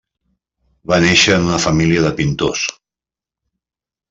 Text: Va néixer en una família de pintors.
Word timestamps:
Va 0.91 0.97
néixer 1.03 1.35
en 1.37 1.45
una 1.49 1.59
família 1.67 2.07
de 2.07 2.13
pintors. 2.23 2.65